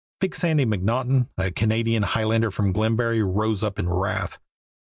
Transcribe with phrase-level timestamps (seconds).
[0.19, 4.39] Big Sandy McNaughton, a Canadian Highlander from Glengarry, rose up in wrath.